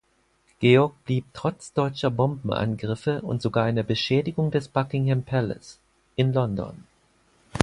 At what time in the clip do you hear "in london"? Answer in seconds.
6.15-6.87